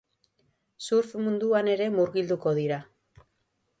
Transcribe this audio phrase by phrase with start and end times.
[0.85, 2.81] Surf munduan ere murgilduko dira.